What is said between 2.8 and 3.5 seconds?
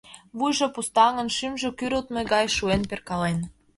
перкален.